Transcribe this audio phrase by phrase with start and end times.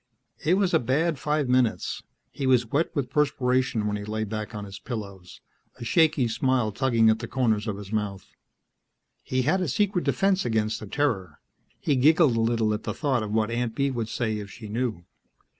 [0.43, 2.01] It was a bad five minutes;
[2.31, 5.41] he was wet with perspiration when he lay back on his pillows,
[5.79, 8.31] a shaky smile tugging at the corners of his mouth.
[9.21, 11.39] He had a secret defense against the Terror.
[11.79, 14.67] He giggled a little at the thought of what Aunt Bee would say if she
[14.69, 15.05] knew.